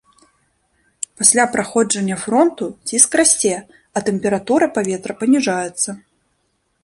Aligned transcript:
Пасля 1.21 1.43
праходжання 1.55 2.15
фронту 2.23 2.65
ціск 2.91 3.11
расце, 3.21 3.53
а 3.99 4.05
тэмпература 4.09 4.65
паветра 4.79 5.13
паніжаецца. 5.23 5.89